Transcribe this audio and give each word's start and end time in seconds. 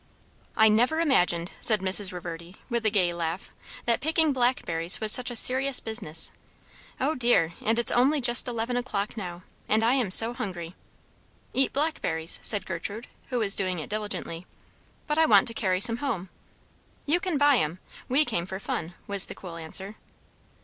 "I 0.57 0.67
never 0.67 0.99
imagined," 0.99 1.51
said 1.61 1.81
Mrs. 1.81 2.11
Reverdy 2.11 2.55
with 2.71 2.83
a 2.87 2.89
gay 2.89 3.13
laugh, 3.13 3.51
"that 3.85 4.01
picking 4.01 4.33
blackberries 4.33 4.99
was 4.99 5.11
such 5.11 5.29
a 5.29 5.35
serious 5.35 5.79
business. 5.79 6.31
O 6.99 7.13
dear! 7.13 7.53
and 7.63 7.77
it's 7.77 7.91
only 7.91 8.19
just 8.19 8.47
eleven 8.47 8.75
o'clock 8.77 9.15
now. 9.15 9.43
And 9.69 9.83
I 9.83 9.93
am 9.93 10.09
so 10.09 10.33
hungry!" 10.33 10.73
"Eat 11.53 11.71
blackberries," 11.71 12.39
said 12.41 12.65
Gertrude, 12.65 13.05
who 13.27 13.37
was 13.37 13.53
doing 13.53 13.77
it 13.77 13.91
diligently. 13.91 14.47
"But 15.05 15.19
I 15.19 15.27
want 15.27 15.47
to 15.49 15.53
carry 15.53 15.79
some 15.79 15.97
home." 15.97 16.29
"You 17.05 17.19
can 17.19 17.37
buy 17.37 17.57
'em. 17.57 17.77
We 18.09 18.25
came 18.25 18.47
for 18.47 18.59
fun," 18.59 18.95
was 19.05 19.27
the 19.27 19.35
cool 19.35 19.55
answer. 19.57 19.97